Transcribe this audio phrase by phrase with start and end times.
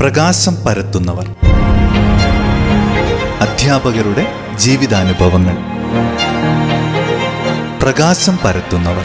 [0.00, 1.28] പ്രകാശം പരത്തുന്നവർ.
[3.40, 4.26] അധ്യാപകരുടെ
[4.56, 5.56] ജീവിതാനുഭവങ്ങൾ.
[7.82, 9.04] പ്രകാശം പരത്തുന്നവർ.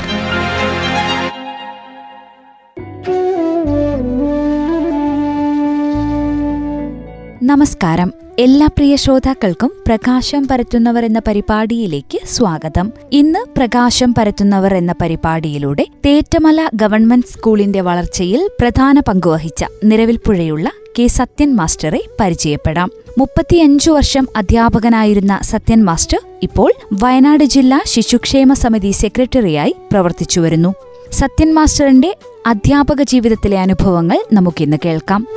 [7.43, 8.24] നമസ്കാരം.
[8.39, 12.91] എല്ലാ പ്രിയ ശ്രോതാക്കൾക്കും പ്രകാശം പരത്തുന്നവർ എന്ന പരിപാടിയിലേക്ക് സ്വാഗതം.
[13.11, 22.01] ഇന്ന് പ്രകാശം പരത്തുന്നവർ എന്ന പരിപാടിയിലൂടെ തേറ്റമല ഗവൺമെന്റ് സ്കൂളിന്റെ വളർച്ചയിൽ പ്രധാന പങ്കുവഹിച്ച നിലവിൽപ്പുഴയുള്ള കെ സത്യൻ മാസ്റ്ററെ
[22.19, 22.91] പരിചയപ്പെടാം.
[23.17, 30.73] മുപ്പത്തിയഞ്ചു വർഷം അധ്യാപകനായിരുന്ന സത്യൻ മാസ്റ്റർ ഇപ്പോൾ വയനാട് ജില്ലാ ശിശുക്ഷേമ സമിതി സെക്രട്ടറിയായി പ്രവർത്തിച്ചുവരുന്നു.
[31.11, 32.15] സത്യൻ മാസ്റ്ററിന്റെ
[32.47, 35.27] അധ്യാപക ജീവിതത്തിലെ അനുഭവങ്ങൾ നമുക്കിന്ന് കേൾക്കാം.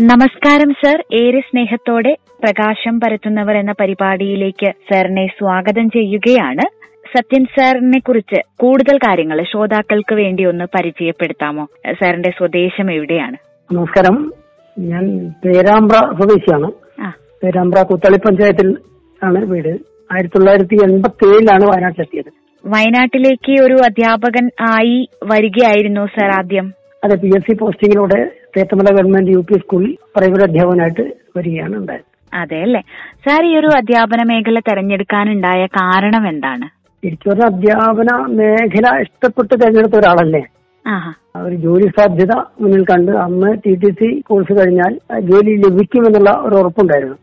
[0.00, 1.04] നമസ്കാരം സർ.
[1.14, 6.60] ഏറെ സ്നേഹത്തോടെ പ്രകാശം പരത്തുന്നവർ എന്ന പരിപാടിയിലേക്ക് സാറിനെ സ്വാഗതം ചെയ്യുകയാണ്.
[7.16, 11.66] സത്യൻ സാറിനെ കുറിച്ച് കൂടുതൽ കാര്യങ്ങൾ ശ്രോതാക്കൾക്ക് വേണ്ടി ഒന്ന് പരിചയപ്പെടുത്താമോ?
[11.92, 13.36] സാറിന്റെ സ്വദേശം എവിടെയാണ്?
[13.72, 14.32] നമസ്കാരം.
[14.78, 16.72] ഞാൻ പേരാമ്പ്ര സ്വദേശിയാണ്.
[17.42, 18.76] പേരാമ്പ്ര കുത്തളി പഞ്ചായത്തിൽ
[19.24, 19.68] ആണ് വീട്.
[20.12, 22.32] ആയിരത്തി തൊള്ളായിരത്തി എൺപത്തി ഏഴിലാണ് വയനാട്ടിലെത്തിയത്.
[22.66, 26.77] വയനാട്ടിലേക്ക് ഒരു അധ്യാപകൻ ആയി വരികയായിരുന്നു സാർ ആദ്യം.
[27.02, 28.18] അതെ പി എസ് സി പോസ്റ്റിങ്ങിലൂടെ
[28.54, 31.04] തേത്തമല ഗവൺമെന്റ് യു പി സ്കൂളിൽ പ്രൈവറ്റ് അധ്യാപകനായിട്ട്
[31.36, 32.04] വരികയാണ് ഉണ്ടായത്.
[32.32, 32.80] അതെ അല്ലേ?
[33.24, 36.66] സാർ ഈ ഒരു അധ്യാപന മേഖല തെരഞ്ഞെടുക്കാനുണ്ടായ കാരണം എന്താണ്?
[37.02, 40.42] ശരിക്കും അധ്യാപന മേഖല ഇഷ്ടപ്പെട്ട് തെരഞ്ഞെടുത്ത ഒരാളല്ലേ?
[41.46, 42.32] ഒരു ജോലി സാധ്യത
[42.62, 44.92] മുന്നിൽ കണ്ട് അന്ന് ടി ടി സി കോഴ്സ് കഴിഞ്ഞാൽ
[45.30, 47.16] ജോലി ലഭിക്കുമെന്നുള്ള ഒരു ഉറപ്പുണ്ടായിരുന്നു.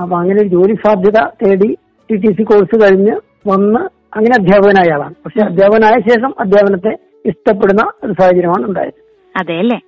[0.00, 1.70] അപ്പൊ അങ്ങനെ ഒരു ജോലി സാധ്യത തേടി
[2.10, 3.14] ടി ടി സി കോഴ്സ് കഴിഞ്ഞ്
[3.50, 3.82] വന്ന്
[4.16, 5.14] അങ്ങനെ അധ്യാപകനായ ആളാണ്.
[5.24, 6.92] പക്ഷെ അധ്യാപകനായ ശേഷം അധ്യാപനത്തെ
[7.28, 8.98] ഇഷ്ടപ്പെടുന്ന ഒരു സാഹചര്യമാണ് ഉണ്ടായത്.
[9.34, 9.78] അതെ അല്ലേ?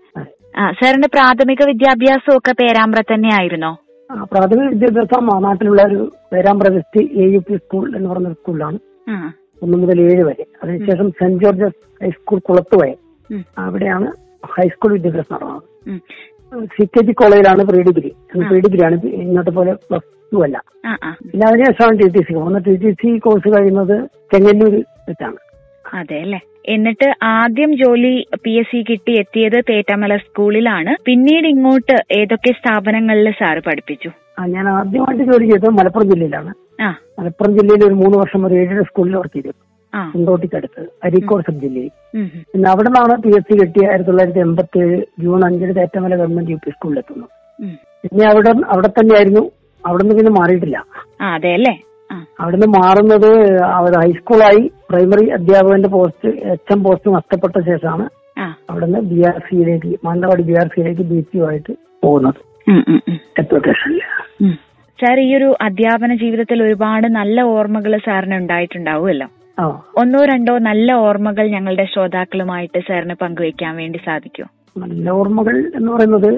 [0.79, 3.73] സാറിന്റെ പ്രാഥമിക വിദ്യാഭ്യാസം ഒക്കെ പേരാമ്പ്ര തന്നെ ആയിരുന്നോ
[4.33, 5.99] പ്രാഥമിക വിദ്യാഭ്യാസം നാട്ടിലുള്ള ഒരു
[6.33, 8.79] Perambra west A U P school എന്ന് പറഞ്ഞ സ്കൂളിലാണ്
[9.63, 10.45] ഒന്ന് മുതൽ ഏഴ് വരെ.
[10.63, 12.93] അതിനുശേഷം സെന്റ് ജോർജസ് ഹൈസ്കൂൾ കുളത്തുവയ
[13.31, 13.43] ഉം.
[13.65, 14.09] അവിടെയാണ്
[14.55, 15.65] ഹൈസ്കൂൾ വിദ്യാഭ്യാസം നടന്നത്.
[16.75, 18.11] സി കെ ജി കോളേജിലാണ് പ്രീ ഡിഗ്രി.
[18.43, 20.57] പ്രീ ഡിഗ്രി ആണ് ഇന്നത്തെ പോലെ പ്ലസ് ടു അല്ല.
[21.25, 23.97] പിന്നെ അതിനുശേഷമാണ് ടി ടി സി ഒന്ന് ടി ടി സി കോഴ്സ് കഴിയുന്നത്
[24.33, 24.75] ചെങ്ങന്നൂർ
[25.09, 25.39] വെച്ചാണ്.
[26.01, 26.41] അതെ അല്ലേ?
[26.69, 30.97] എന്നിട്ട് ആദ്യം ജോലി പി എസ് സി കിട്ടി എത്തിയത് തേറ്റാമല സ്കൂളിലാണ്.
[31.05, 34.11] പിന്നീട് ഇങ്ങോട്ട് ഏതൊക്കെ സ്ഥാപനങ്ങളിൽ സാറ് പഠിപ്പിച്ചു?
[34.39, 36.81] ആ, ഞാൻ ആദ്യമായിട്ട് ജോലി ചെയ്തത് മലപ്പുറം ജില്ലയിലാണ്.
[37.21, 39.49] മലപ്പുറം ജില്ലയിൽ ഒരു മൂന്ന് വർഷം ഒരു ഏഴര സ്കൂളിൽ വർക്ക് ചെയ്തു.
[39.95, 40.13] ആ.
[41.05, 41.89] അരിക്കോട് സബ് ജില്ലയിൽ.
[42.53, 46.51] പിന്നെ അവിടെ നിന്നാണ് പി എസ് സി കിട്ടിയ ആയിരത്തി തൊള്ളായിരത്തി എൺപത്തി ഏഴ് ജൂൺ അഞ്ചിന് തേറ്റമല ഗവൺമെന്റ്
[46.51, 47.27] യു പി സ്കൂളിലെത്തുന്നു.
[48.03, 49.51] പിന്നെ അവിടെ അവിടെ തന്നെയായിരുന്നു.
[49.87, 50.85] അവിടെ നിന്ന് പിന്നെ മാറിയിട്ടില്ല.
[51.21, 51.81] അതെ അല്ലേ?
[52.41, 53.31] അവിടുന്ന് മാറുന്നത്
[53.79, 58.07] അവർ ഹൈസ്കൂളായി പ്രൈമറി അധ്യാപകന്റെ പോസ്റ്റ് എച്ച് എം പോസ്റ്റ് നഷ്ടപ്പെട്ട ശേഷമാണ്
[58.69, 61.73] അവിടുന്ന് ബി ആർ സിയിലേക്ക് മാനന്തവാടി ബി ആർ സിയിലേക്ക് ബി പി ആയിട്ട്
[62.05, 62.41] പോകുന്നത്.
[64.99, 69.29] സാർ ഈ ഒരു അധ്യാപന ജീവിതത്തിൽ ഒരുപാട് നല്ല ഓർമ്മകൾ സാറിന് ഉണ്ടായിട്ടുണ്ടാവുമല്ലോ.
[70.03, 76.29] ഒന്നോ രണ്ടോ നല്ല ഓർമ്മകൾ ഞങ്ങളുടെ ശ്രോതാക്കളുമായിട്ട് സാറിന് പങ്കുവയ്ക്കാൻ വേണ്ടി സാധിക്കും നല്ല ഓർമ്മകൾ എന്ന് പറയുന്നത്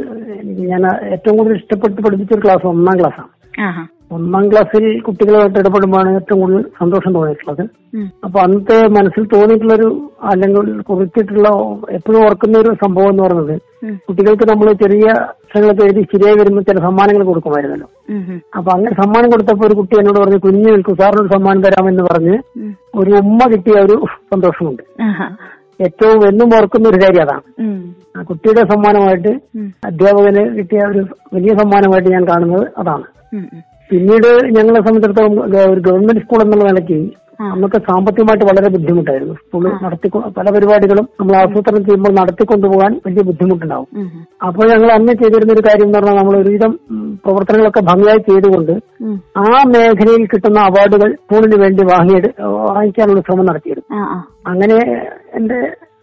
[0.71, 0.85] ഞാൻ
[1.15, 3.31] ഏറ്റവും കൂടുതൽ ഇഷ്ടപ്പെട്ട് പഠിപ്പിച്ച ഒരു ക്ലാസ് ഒന്നാം ക്ലാസ്സാണ്.
[3.69, 3.83] ആഹാ.
[4.17, 7.63] ഒന്നാം ക്ലാസ്സിൽ കുട്ടികളുമായിട്ട് ഇടപെടുമ്പോഴാണ് ഏറ്റവും കൂടുതൽ സന്തോഷം തോന്നിയിട്ടുള്ളത്.
[8.25, 9.89] അപ്പൊ അന്നത്തെ മനസ്സിൽ തോന്നിയിട്ടുള്ള ഒരു
[10.31, 11.49] അല്ലെങ്കിൽ കുറിച്ചിട്ടുള്ള
[11.99, 13.55] എപ്പോഴും ഓർക്കുന്ന ഒരു സംഭവം എന്ന് പറയുന്നത്
[14.07, 17.89] കുട്ടികൾക്ക് നമ്മൾ ചെറിയ അക്ഷരങ്ങളൊക്കെ എഴുതി ശരിയായി വരുമ്പോൾ ചില സമ്മാനങ്ങൾ കൊടുക്കുമായിരുന്നല്ലോ
[18.59, 22.37] അപ്പൊ അങ്ങനെ സമ്മാനം കൊടുത്തപ്പോൾ ഒരു കുട്ടി എന്നോട് പറഞ്ഞു കുഞ്ഞു നിൽക്കും സാറിനൊരു സമ്മാനം തരാമെന്ന് പറഞ്ഞ്.
[23.01, 23.97] ഒരു ഉമ്മ കിട്ടിയ ഒരു
[24.35, 24.85] സന്തോഷമുണ്ട്.
[25.87, 27.45] ഏറ്റവും എന്നും ഓർക്കുന്ന ഒരു കാര്യം അതാണ്
[28.17, 29.33] ആ കുട്ടിയുടെ സമ്മാനമായിട്ട്.
[29.91, 31.03] അധ്യാപകന് കിട്ടിയ ഒരു
[31.35, 33.07] വലിയ സമ്മാനമായിട്ട് ഞാൻ കാണുന്നത് അതാണ്.
[33.93, 35.35] പിന്നീട് ഞങ്ങളെ സംബന്ധിച്ചിടത്തോളം
[35.73, 36.99] ഒരു ഗവൺമെന്റ് സ്കൂൾ എന്നുള്ള നിലയ്ക്ക്
[37.53, 39.35] നമുക്ക് സാമ്പത്തികമായിട്ട് വളരെ ബുദ്ധിമുട്ടായിരുന്നു.
[39.41, 43.89] സ്കൂൾ നടത്തി പല പരിപാടികളും നമ്മൾ ആസൂത്രണം ചെയ്യുമ്പോൾ നടത്തിക്കൊണ്ടുപോകാൻ വലിയ ബുദ്ധിമുട്ടുണ്ടാവും.
[44.49, 46.73] അപ്പോൾ ഞങ്ങൾ അന്ന് ചെയ്തിരുന്ന ഒരു കാര്യം എന്ന് പറഞ്ഞാൽ നമ്മൾ ഒരുവിധം
[47.25, 48.75] പ്രവർത്തനങ്ങളൊക്കെ ഭംഗിയായി ചെയ്തുകൊണ്ട്
[49.45, 52.31] ആ മേഖലയിൽ കിട്ടുന്ന അവാർഡുകൾ സ്കൂളിന് വേണ്ടി വാങ്ങിയെടു
[52.71, 53.89] വാങ്ങിക്കാനുള്ള ശ്രമം നടത്തിയിരുന്നു.
[54.53, 54.79] അങ്ങനെ
[55.41, 55.59] എന്റെ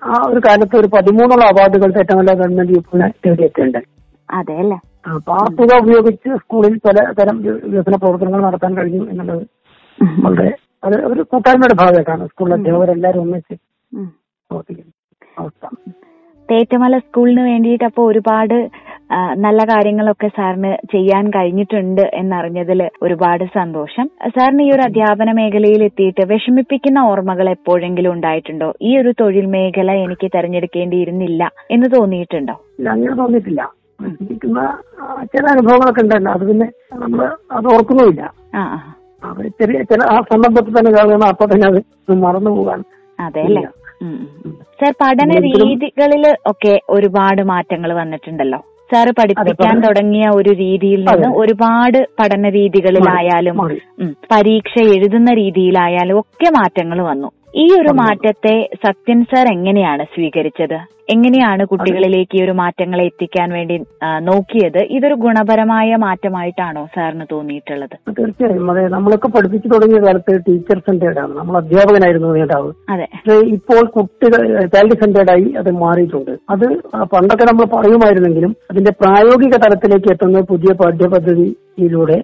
[0.10, 3.88] ആ ഒരു കാലത്ത് ഒരു പതിമൂന്നോളം അവാർഡുകൾ തെറ്റമല്ല ഗവൺമെന്റ് യൂപ്പിനെ തേടിയെത്തേണ്ടത്
[4.30, 4.78] അതെ അല്ലേ?
[5.60, 7.38] തുക ഉപയോഗിച്ച് സ്കൂളിൽ പല തരം
[7.68, 9.44] വികസന പ്രവർത്തനങ്ങൾ നടത്താൻ കഴിയും എന്നുള്ളത്
[10.26, 10.52] വളരെ
[10.88, 13.56] അത് ഒരു കൂട്ടായ്മയുടെ ഭാഗമായിട്ടാണ് സ്കൂളിലെ അധ്യാപകരെല്ലാവരും ഒന്നിച്ച്
[14.50, 14.94] പ്രവർത്തിക്കുന്നത് പ്രവർത്തിക്കുന്ന
[15.42, 15.66] അവസ്ഥ.
[16.50, 18.56] തേറ്റമല സ്കൂളിന് വേണ്ടിയിട്ട് അപ്പോൾ ഒരുപാട്
[19.44, 24.06] നല്ല കാര്യങ്ങളൊക്കെ സാറിന് ചെയ്യാൻ കഴിഞ്ഞിട്ടുണ്ട് എന്നറിഞ്ഞതിൽ ഒരുപാട് സന്തോഷം.
[24.36, 28.70] സാറിന് ഈ ഒരു അധ്യാപന മേഖലയിൽ എത്തിയിട്ട് വിഷമിപ്പിക്കുന്ന ഓർമ്മകൾ എപ്പോഴെങ്കിലും ഉണ്ടായിട്ടുണ്ടോ?
[28.90, 32.56] ഈ ഒരു തൊഴിൽ മേഖല എനിക്ക് തെരഞ്ഞെടുക്കേണ്ടിയിരുന്നില്ല എന്ന് തോന്നിയിട്ടുണ്ടോ?
[32.94, 33.62] അങ്ങനെ തോന്നിയിട്ടില്ല.
[34.08, 34.60] ഇരിക്കുന്ന
[35.24, 36.32] ചില അനുഭവങ്ങളൊക്കെ ഉണ്ടല്ലോ.
[36.32, 38.22] അത് പിന്നെ നമ്മൾ അത് ഓർക്കുന്നുമില്ല.
[38.56, 38.80] അവർ
[39.24, 42.52] അത് ചെറിയ ചില ആ സന്ദർഭത്തിൽ തന്നെ കാണുന്ന അപ്പൊ തന്നെ അത് മറന്നു
[44.02, 44.18] ഉം.
[44.80, 48.60] സാർ പഠന രീതികളിൽ ഒക്കെ ഒരുപാട് മാറ്റങ്ങൾ വന്നിട്ടുണ്ടല്ലോ.
[48.92, 53.58] സാറ് പഠിപ്പിക്കാൻ തുടങ്ങിയ ഒരു രീതിയിൽ നിന്ന് ഒരുപാട് പഠന രീതികളിലായാലും
[54.32, 57.30] പരീക്ഷ എഴുതുന്ന രീതിയിലായാലും ഒക്കെ മാറ്റങ്ങൾ വന്നു.
[57.54, 60.76] ഈ ഒരു മാറ്റത്തെ സത്യൻ സാർ എങ്ങനെയാണ് സ്വീകരിച്ചത്?
[61.14, 63.76] എങ്ങനെയാണ് കുട്ടികളിലേക്ക് ഈ ഒരു മാറ്റങ്ങളെ എത്തിക്കാൻ വേണ്ടി
[64.28, 64.80] നോക്കിയത്?
[64.96, 67.96] ഇതൊരു ഗുണപരമായ മാറ്റമായിട്ടാണോ സാറിന് തോന്നിയിട്ടുള്ളത്?
[68.20, 68.72] തീർച്ചയായും.
[68.72, 71.34] അതെ നമ്മളൊക്കെ പഠിപ്പിച്ചു തുടങ്ങിയ കാലത്ത് ടീച്ചർ സെന്റേഡ് ആണ്.
[71.40, 72.70] നമ്മൾ അധ്യാപകനായിരുന്നു നേതാവ്.
[72.90, 73.08] അതെ.
[73.16, 76.34] പക്ഷേ ഇപ്പോൾ കുട്ടികൾ ചൈൽഡ് സെന്റേഡ് ആയി അത് മാറിയിട്ടുണ്ട്.
[76.50, 76.68] അത്
[77.16, 82.20] പണ്ടൊക്കെ നമ്മൾ പറയുമായിരുന്നെങ്കിലും അതിന്റെ പ്രായോഗിക തലത്തിലേക്ക് എത്തുന്ന പുതിയ പാഠ്യപദ്ധതിയിലൂടെ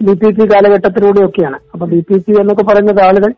[0.00, 1.58] ബി പി പി കാലഘട്ടത്തിലൂടെയൊക്കെയാണ്.
[1.74, 3.32] അപ്പൊ ബി പി പി എന്നൊക്കെ പറയുന്നത് ആളുകൾ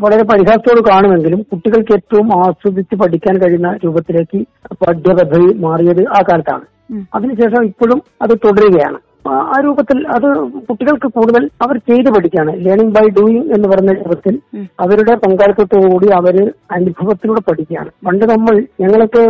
[0.00, 6.64] വളരെ പരിഹാസത്തോട് കാണുമെങ്കിലും കുട്ടികൾക്ക് ഏറ്റവും ആസ്വദിച്ച് പഠിക്കാൻ കഴിയുന്ന രൂപത്തിലേക്ക് പാഠ്യപദ്ധതി മാറിയത് ആ കാലത്താണ്.
[7.14, 8.98] അതിനുശേഷം ഇപ്പോഴും അത് തുടരുകയാണ്.
[9.28, 12.66] ആ രൂപത്തിൽ അത് കുട്ടികൾക്ക് കൂടുതൽ അവർ ചെയ്ത് പഠിക്കുകയാണ്.
[12.66, 14.34] ലേണിംഗ് ബൈ ഡൂയിങ് എന്ന് പറയുന്ന രൂപത്തിൽ.
[14.80, 17.90] അവരുടെ പങ്കാളിത്തത്തോടുകൂടി അവർ അനുഭവത്തിലൂടെ പഠിക്കുകയാണ്.
[18.06, 19.24] പണ്ട് നമ്മൾ ഞങ്ങളൊക്കെ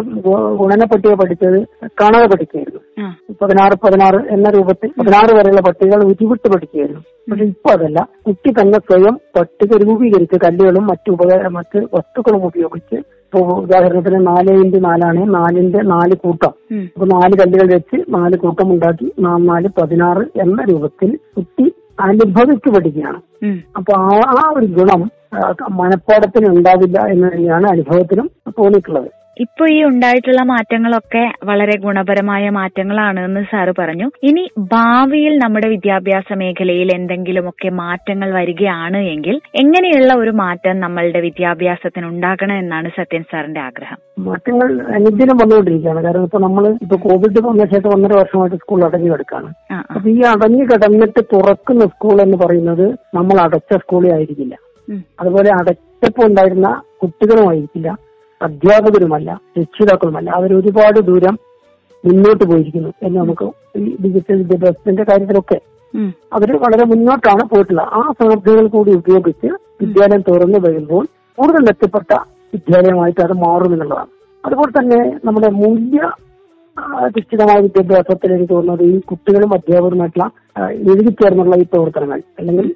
[0.61, 2.76] ഗുണന പട്ടിക പഠിച്ചത് കാണാതെ പഠിക്കുകയായിരുന്നു.
[3.43, 7.01] പതിനാറ് പതിനാറ് എന്ന രൂപത്തിൽ പതിനാറ് വരെയുള്ള പട്ടികകൾ ഉരുവിട്ട് പഠിക്കുകയായിരുന്നു.
[7.31, 8.09] പക്ഷെ ഇപ്പൊ അതല്ല.
[8.27, 14.79] കുട്ടി തന്നെ സ്വയം പട്ടിക രൂപീകരിച്ച് കല്ലുകളും മറ്റു ഉപകരണ മറ്റ് വസ്തുക്കളും ഉപയോഗിച്ച് ഇപ്പൊ ഉദാഹരണത്തിന് നാല് ഇന്റു
[14.79, 16.53] നാലാണ് നാലിന്റെ നാല് കൂട്ടം.
[16.85, 23.21] അപ്പൊ നാല് കല്ലുകൾ വെച്ച് നാല് കൂട്ടം ഉണ്ടാക്കി നാല് പതിനാറ് എന്ന രൂപത്തിൽ കുട്ടി അനുഭവിച്ചു പഠിക്കുകയാണ്.
[23.77, 25.11] അപ്പൊ ആ ആ ഒരു ഗുണം
[25.71, 29.16] മനഃപ്പാടത്തിന് ഉണ്ടാവില്ല എന്ന് തന്നെയാണ് അനുഭവത്തിനും തോന്നിയിട്ടുള്ളത്.
[29.37, 34.11] ഇപ്പൊ ഈ ഉണ്ടായിട്ടുള്ള മാറ്റങ്ങളൊക്കെ വളരെ ഗുണപരമായ മാറ്റങ്ങളാണ് എന്ന് സാറ് പറഞ്ഞു.
[34.23, 42.59] ഇനി ഭാവിയിൽ നമ്മുടെ വിദ്യാഭ്യാസ മേഖലയിൽ എന്തെങ്കിലുമൊക്കെ മാറ്റങ്ങൾ വരികയാണ് എങ്കിൽ എങ്ങനെയുള്ള ഒരു മാറ്റം നമ്മളുടെ വിദ്യാഭ്യാസത്തിന് ഉണ്ടാകണം
[42.59, 43.99] എന്നാണ് സത്യൻ സാറിന്റെ ആഗ്രഹം?
[44.19, 46.05] മാറ്റങ്ങൾ അനുദിനം വന്നുകൊണ്ടിരിക്കുകയാണ്.
[46.05, 49.51] കാരണം ഇപ്പൊ നമ്മൾ ഇപ്പൊ കോവിഡ് വന്ന ശേഷം ഒന്നര വർഷമായിട്ട് സ്കൂൾ അടഞ്ഞു കിടക്കാണ്.
[49.91, 54.55] അപ്പൊ ഈ അടഞ്ഞു കിടന്നിട്ട് തുറക്കുന്ന സ്കൂൾ എന്ന് പറയുന്നത് നമ്മൾ അടച്ച സ്കൂളേ ആയിരിക്കില്ല.
[55.21, 58.06] അതുപോലെ അടച്ചപ്പോൾ ഉണ്ടായിരുന്ന കുട്ടികളുമായിരിക്കില്ല.
[58.41, 59.29] അധ്യാപകരുമല്ല
[59.59, 60.29] രക്ഷിതാക്കളുമല്ല.
[60.39, 61.35] അവർ ഒരുപാട് ദൂരം
[62.05, 63.47] മുന്നോട്ട് പോയിരിക്കുന്നു എന്ന് നമുക്ക്
[63.81, 65.59] ഈ ഡിജിറ്റൽ വിദ്യാഭ്യാസത്തിന്റെ കാര്യത്തിലൊക്കെ
[66.37, 67.89] അവർ വളരെ മുന്നോട്ടാണ് പോയിട്ടുള്ളത്.
[67.99, 69.49] ആ സാധ്യതകൾ കൂടി ഉപയോഗിച്ച്
[69.83, 71.03] വിദ്യാലയം തുറന്നു വരുമ്പോൾ
[71.39, 72.11] കൂടുതൽ മെച്ചപ്പെട്ട
[72.53, 74.13] വിദ്യാലയമായിട്ട് അത് മാറുമെന്നുള്ളതാണ്
[74.45, 76.01] അതുപോലെ തന്നെ നമ്മുടെ മൂല്യ
[77.07, 80.27] അധിഷ്ഠിതമായ വിദ്യാഭ്യാസത്തിൽ എനിക്ക് തോന്നുന്നത് ഈ കുട്ടികളും അധ്യാപകരുമായിട്ടുള്ള
[80.87, 82.67] എഴുതി ചേർന്നുള്ള ഈ പ്രവർത്തനങ്ങൾ അല്ലെങ്കിൽ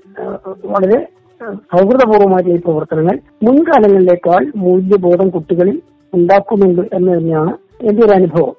[0.74, 0.98] വളരെ
[1.40, 5.76] ആ, സൗഹൃദപൂർവമായിട്ടുള്ള ഈ പ്രവർത്തനങ്ങൾ മുൻകാലങ്ങളിലേക്കാൾ മൂല്യബോധം കുട്ടികളിൽ
[6.12, 7.52] ഉണ്ടാക്കുന്നുണ്ട് എന്ന് തന്നെയാണ്
[7.82, 8.54] എന്റെ ഒരു അനുഭവം.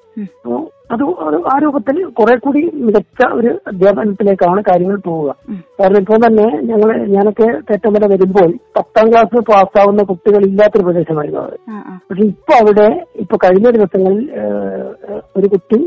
[0.92, 1.02] അത്
[1.50, 5.30] ആ രൂപത്തിൽ കുറെ കൂടി മികച്ച ഒരു അധ്യാപനത്തിലേക്കാണ് കാര്യങ്ങൾ പോവുക.
[5.78, 11.56] കാരണം ഇപ്പോൾ തന്നെ ഞങ്ങൾ ഞാനൊക്കെ തേറ്റമല വരുമ്പോൾ പത്താം ക്ലാസ് പാസ്സാവുന്ന കുട്ടികൾ ഇല്ലാത്തൊരു പ്രദേശമായിരുന്നു അത്.
[12.02, 14.20] പക്ഷെ ഇപ്പൊ അവിടെ ഇപ്പൊ കഴിഞ്ഞ ദിവസങ്ങളിൽ
[15.36, 15.80] ഒരു കുട്ടി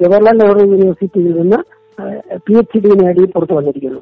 [0.00, 1.60] ജവഹർലാൽ നെഹ്റു യൂണിവേഴ്സിറ്റിയിൽ നിന്ന്
[2.46, 4.00] പി എച്ച് ഡി നേടി പുറത്തു വന്നിരിക്കുന്നു.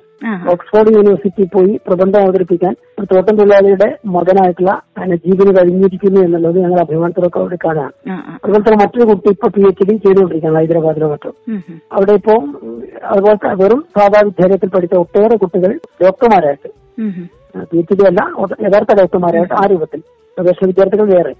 [0.52, 4.73] ഓക്സ്ഫോർഡ് യൂണിവേഴ്സിറ്റി പോയി പ്രബന്ധം അവതരിപ്പിക്കാൻ ഒരു തോട്ടം തൊഴിലാളിയുടെ മകനായിട്ടുള്ള
[5.25, 7.40] ജീവന് കഴിഞ്ഞിരിക്കുന്നു എന്നുള്ളത് ഞങ്ങൾ അഭിമാനത്തിലൊക്കെ
[8.06, 8.34] ആ, ആ.
[8.37, 11.32] അതുപോലെ തന്നെ മറ്റൊരു കുട്ടി ഇപ്പൊ പി എച്ച് ഡി ചെയ്തുകൊണ്ടിരിക്കുകയാണ് ഹൈദരാബാദിലോ മറ്റോ.
[11.93, 12.37] അവിടെ ഇപ്പോ
[13.11, 15.72] അതുപോലെ വെറും സാധാ വിദ്യാലയത്തിൽ പഠിച്ച ഒട്ടേറെ കുട്ടികൾ
[16.02, 16.69] ഡോക്ടർമാരായിട്ട്.
[17.70, 18.20] പി എച്ച് ഡി അല്ല
[18.64, 20.00] യഥാർത്ഥ ഡോക്ടർമാരായിട്ട് ആ രൂപത്തിൽ
[20.38, 21.34] ഗവേഷണ വിദ്യാർത്ഥികൾ വേറെ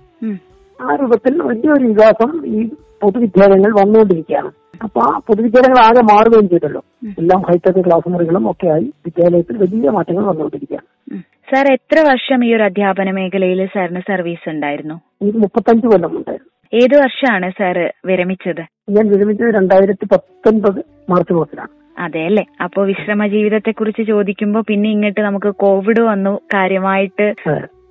[0.81, 2.59] ആ രൂപത്തിൽ വലിയൊരു വികാസം ഈ
[3.03, 4.51] പൊതുവിദ്യാലയങ്ങൾ വന്നുകൊണ്ടിരിക്കുകയാണ്.
[4.83, 6.83] അപ്പൊ ആ പൊതുവിദ്യാലയങ്ങൾ ആകെ മാറുകയും ചെയ്തല്ലോ.
[7.19, 10.87] എല്ലാം ഹൈടെക് ക്ലാസ് മുറികളും ഒക്കെ ആയി വിദ്യാലയത്തിൽ വലിയ മാറ്റങ്ങൾ വന്നുകൊണ്ടിരിക്കുകയാണ്.
[11.23, 14.95] സാർ എത്ര വർഷം ഈ ഒരു അധ്യാപന മേഖലയിൽ സാറിന് സർവീസ് ഉണ്ടായിരുന്നു?
[15.23, 16.51] എനിക്ക് മുപ്പത്തഞ്ച് കൊല്ലം ഉണ്ടായിരുന്നു.
[16.75, 18.61] ഏത് വർഷമാണ് സാർ വിരമിച്ചത്?
[18.91, 21.69] ഞാൻ വിരമിച്ചത് രണ്ടായിരത്തി പത്തൊൻപത് മാർച്ച് മാസത്തിലാണ്.
[21.99, 22.45] അതെ അല്ലെ?
[22.65, 27.35] അപ്പോ വിശ്രമ ജീവിതത്തെ കുറിച്ച് ചോദിക്കുമ്പോ പിന്നെ ഇങ്ങോട്ട് നമുക്ക് കോവിഡ് വന്നു കാര്യമായിട്ട്.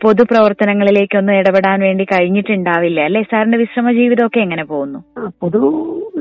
[0.01, 3.01] പൊതുപ്രവർത്തനങ്ങളിലേക്കൊന്നും ഇടപെടാൻ വേണ്ടി കഴിഞ്ഞിട്ടുണ്ടാവില്ല.
[3.01, 3.21] അല്ലെ?
[3.21, 4.99] സാറിന്റെ വിശ്രമ ജീവിതമൊക്കെ എങ്ങനെ പോകുന്നു?
[5.41, 5.59] പൊതു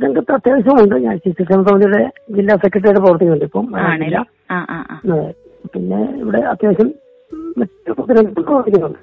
[0.04, 0.94] രംഗത്ത് അത്യാവശ്യമുണ്ട്.
[0.94, 3.80] ഞാൻ ശിശുക്ഷേമസമിതിയുടെ ജില്ലാ സെക്രട്ടറിയുടെ പ്രവർത്തിക്കുന്നുണ്ട് ഇപ്പം.
[3.80, 4.24] ആണല്ലേ?
[4.50, 5.00] ആ ആ ആ.
[5.74, 6.94] പിന്നെ ഇവിടെ അത്യാവശ്യം
[7.58, 8.98] മറ്റു പ്രവർത്തിക്കുന്നുണ്ട്.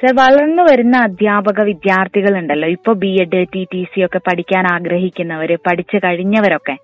[0.00, 5.56] സർ വളർന്നു വരുന്ന അധ്യാപക വിദ്യാർത്ഥികൾ ഉണ്ടല്ലോ ഇപ്പൊ B Ed T T C ഒക്കെ പഠിക്കാൻ ആഗ്രഹിക്കുന്നവര്
[5.66, 6.76] പഠിച്ചു കഴിഞ്ഞവരൊക്കെ.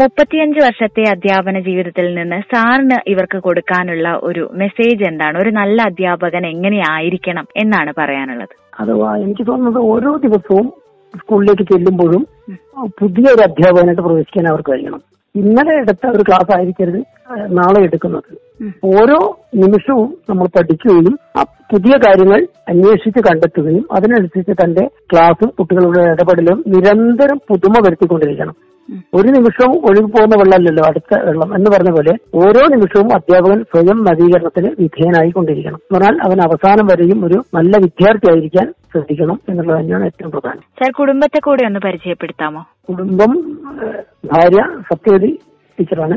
[0.00, 5.38] മുപ്പത്തിയഞ്ച് വർഷത്തെ അധ്യാപന ജീവിതത്തിൽ നിന്ന് സാറിന് ഇവർക്ക് കൊടുക്കാനുള്ള ഒരു മെസ്സേജ് എന്താണ്?
[5.38, 8.54] ഒരു നല്ല അധ്യാപകൻ എങ്ങനെയായിരിക്കണം എന്നാണ് പറയാനുള്ളത്.
[8.80, 10.72] അഥവാ എനിക്ക് തോന്നുന്നത് ഓരോ ദിവസവും
[11.16, 12.26] സ്കൂളിലേക്ക് ചെല്ലുമ്പോഴും
[13.00, 15.02] പുതിയൊരു അധ്യാപകനായിട്ട് പ്രവേശിക്കാൻ അവർക്ക് കഴിയണം.
[15.34, 17.00] ഇന്നലെ എടുത്ത ഒരു ക്ലാസ് ആയിരിക്കരുത്.
[17.32, 18.30] നാളെ എടുക്കുന്നത്.
[18.84, 27.40] ഓരോ നിമിഷവും നമ്മൾ പഠിക്കുകയും ആ പുതിയ കാര്യങ്ങൾ അന്വേഷിച്ച് കണ്ടെത്തുകയും അതിനനുസരിച്ച് തന്റെ ക്ലാസ്സും കുട്ടികളുടെ ഇടപെടലും നിരന്തരം
[27.48, 28.54] പുതുമ വരുത്തിക്കൊണ്ടിരിക്കണം.
[29.14, 34.70] ഒരു നിമിഷവും ഒഴുകി പോകുന്ന വെള്ളമല്ലല്ലോ അടുത്ത വെള്ളം എന്ന് പറഞ്ഞ പോലെ ഓരോ നിമിഷവും അധ്യാപകൻ സ്വയം നവീകരണത്തിന്
[34.80, 35.76] വിധേയനായിക്കൊണ്ടിരിക്കണം.
[35.76, 40.60] എന്ന് പറഞ്ഞാൽ അവൻ അവസാനം വരെയും ഒരു നല്ല വിദ്യാർത്ഥിയായിരിക്കാൻ ശ്രദ്ധിക്കണം എന്നുള്ളത് തന്നെയാണ് ഏറ്റവും പ്രധാനം.
[40.60, 42.64] സാർ കുടുംബത്തെ കൂടെ ഒന്ന് പരിചയപ്പെടുത്താമോ?
[42.88, 43.32] കുടുംബം
[44.24, 44.62] ഭാര്യ
[44.92, 45.38] സത്യവതി
[45.78, 46.16] ടീച്ചറാണ്.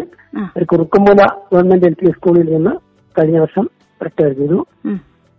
[0.58, 1.22] ഒരു കുറുക്കുമൂല
[1.52, 2.74] ഗവൺമെന്റ് എൽ പി സ്കൂളിൽ നിന്ന്
[3.16, 3.66] കഴിഞ്ഞ വർഷം
[4.02, 4.58] റിട്ടയർ ചെയ്തു.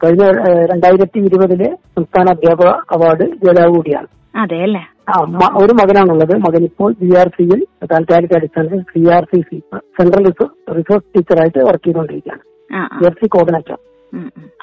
[0.00, 0.24] കഴിഞ്ഞ
[0.70, 4.08] രണ്ടായിരത്തി ഇരുപതിലെ സംസ്ഥാന അധ്യാപക അവാർഡ് ജേതാവ് കൂടിയാണ്
[4.42, 4.82] അതെ അല്ലേ?
[5.12, 5.14] ആ
[5.62, 6.34] ഒരു മകനാണുള്ളത്.
[6.46, 7.60] മകൻ ഇപ്പോൾ ബി ആർ സിയിൽ
[7.92, 9.58] താൽക്കാലിക അടിസ്ഥാനത്തിൽ C R C C
[9.98, 10.26] central
[10.78, 12.42] resource ടീച്ചറായിട്ട് വർക്ക് ചെയ്തുകൊണ്ടിരിക്കുകയാണ്.
[12.98, 13.76] B R C coordinator.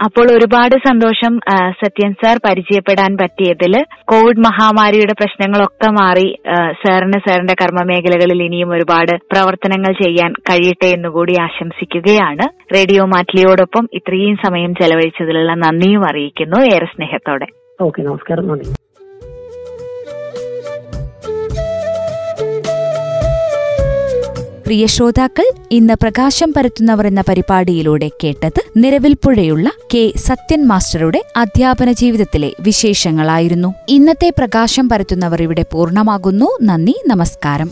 [0.05, 1.39] അപ്പോൾ ഒരുപാട് സന്തോഷം
[1.71, 3.73] സത്യൻ സാർ പരിചയപ്പെടാൻ പറ്റിയതിൽ.
[4.03, 6.39] കോവിഡ് മഹാമാരിയുടെ പ്രശ്നങ്ങളൊക്കെ മാറി
[6.71, 12.75] സാറിന് സാറിന്റെ കർമ്മ മേഖലകളിൽ ഇനിയും ഒരുപാട് പ്രവർത്തനങ്ങൾ ചെയ്യാൻ കഴിയട്ടെ എന്ന് കൂടി ആശംസിക്കുകയാണ്.
[12.75, 16.65] റേഡിയോ മാറ്റ്ലിയോടൊപ്പം ഇത്രയും സമയം ചെലവഴിച്ചതിലുള്ള നന്ദിയും അറിയിക്കുന്നു.
[16.65, 17.45] ഏറെ സ്നേഹത്തോടെ.
[17.81, 18.47] ഓക്കെ നമസ്കാരം.
[18.47, 18.84] നന്ദി.
[24.65, 33.73] പ്രിയ ശ്രോതാക്കൾ ഇന്ന് പ്രകാശം പരത്തുന്നവർ എന്ന പരിപാടിയിലൂടെ കേട്ടത് നിലവിൽപ്പുഴയുള്ള കെ സത്യൻ മാസ്റ്ററുടെ അധ്യാപന ജീവിതത്തിലെ വിശേഷങ്ങളായിരുന്നു.
[33.89, 36.57] ഇന്നത്തെ പ്രകാശം പരത്തുന്നവർ ഇവിടെ പൂർണമാകുന്നു.
[36.61, 37.71] നന്ദി നമസ്കാരം.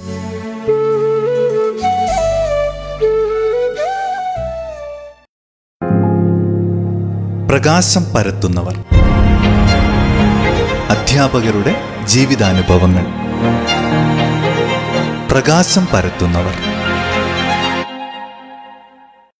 [7.48, 8.76] പ്രകാശം പരത്തുന്നവർ.
[10.90, 13.06] അധ്യാപകരുടെ ജീവിതാനുഭവങ്ങൾ.
[15.32, 16.73] പ്രകാശം പരത്തുന്നവർ.